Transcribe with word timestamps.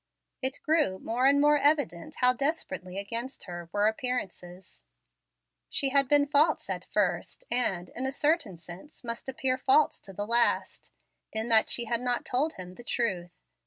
It 0.41 0.59
grew 0.63 0.97
more 0.97 1.27
and 1.27 1.39
more 1.39 1.59
evident 1.59 2.15
how 2.21 2.33
desperately 2.33 2.97
against 2.97 3.43
her 3.43 3.69
were 3.71 3.87
appearances. 3.87 4.81
She 5.69 5.89
had 5.89 6.07
been 6.07 6.25
false 6.25 6.71
at 6.71 6.85
first, 6.91 7.43
and, 7.51 7.89
in 7.89 8.07
a 8.07 8.11
certain 8.11 8.57
sense, 8.57 9.03
must 9.03 9.29
appear 9.29 9.59
false 9.59 9.99
to 9.99 10.11
the 10.11 10.25
last, 10.25 10.91
in 11.31 11.49
that 11.49 11.69
she 11.69 11.85
had 11.85 12.01
not 12.01 12.25
told 12.25 12.53
him 12.53 12.73
the 12.73 12.83
truth. 12.83 13.29